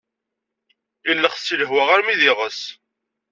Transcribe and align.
Illexs 1.11 1.43
si 1.45 1.55
lehwa 1.59 1.81
armi 1.93 2.15
d 2.19 2.21
iɣes. 2.29 2.61